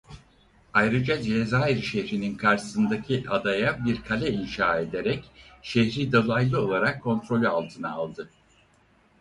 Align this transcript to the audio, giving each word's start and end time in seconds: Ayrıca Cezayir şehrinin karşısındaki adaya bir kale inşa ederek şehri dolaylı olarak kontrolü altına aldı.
Ayrıca 0.73 1.21
Cezayir 1.21 1.81
şehrinin 1.81 2.35
karşısındaki 2.35 3.25
adaya 3.29 3.85
bir 3.85 4.01
kale 4.01 4.31
inşa 4.31 4.79
ederek 4.79 5.23
şehri 5.61 6.11
dolaylı 6.11 6.61
olarak 6.61 7.03
kontrolü 7.03 7.47
altına 7.47 7.91
aldı. 7.93 8.29